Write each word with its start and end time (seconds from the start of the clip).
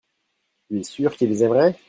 tu 0.69 0.79
es 0.79 0.83
sûr 0.83 1.15
qu'ils 1.15 1.43
aimeraient. 1.43 1.75